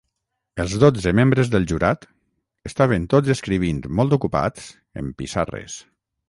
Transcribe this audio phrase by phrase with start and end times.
[0.61, 2.07] Els dotze membres del jurat
[2.69, 4.67] estaven tots escrivint molt ocupats
[5.03, 5.79] en pissarres.